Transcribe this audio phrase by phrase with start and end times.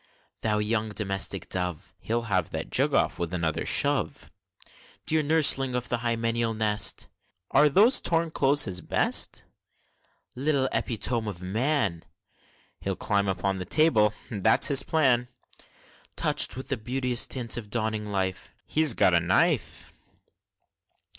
[0.41, 1.93] Thou young domestic dove!
[1.99, 4.31] (He'll have that jug off, with another shove!)
[5.05, 7.07] Dear nurseling of the hymeneal nest!
[7.51, 9.43] (Are those torn clothes his best?)
[10.35, 12.03] Little epitome of man!
[12.79, 15.27] (He'll climb upon the table, that's his plan!)
[16.15, 19.93] Touch'd with the beauteous tints of dawning life (He's got a knife!)